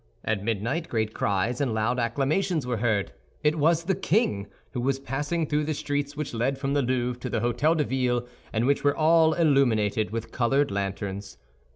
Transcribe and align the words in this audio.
At 0.25 0.43
midnight 0.43 0.89
great 0.89 1.13
cries 1.13 1.61
and 1.61 1.75
loud 1.75 1.99
acclamations 1.99 2.65
were 2.65 2.77
heard. 2.77 3.11
It 3.43 3.59
was 3.59 3.83
the 3.83 3.93
king, 3.93 4.47
who 4.71 4.81
was 4.81 4.97
passing 4.97 5.45
through 5.45 5.65
the 5.65 5.75
streets 5.75 6.17
which 6.17 6.33
led 6.33 6.57
from 6.57 6.73
the 6.73 6.81
Louvre 6.81 7.19
to 7.19 7.29
the 7.29 7.41
Hôtel 7.41 7.77
de 7.77 7.83
Ville, 7.83 8.27
and 8.51 8.65
which 8.65 8.83
were 8.83 8.97
all 8.97 9.33
illuminated 9.33 10.09
with 10.09 10.31
colored 10.31 10.71
lanterns. 10.71 11.37